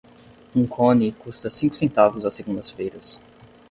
Um 0.55 0.65
cone 0.65 1.11
custa 1.11 1.51
cinco 1.51 1.75
centavos 1.75 2.25
às 2.25 2.33
segundas-feiras. 2.33 3.21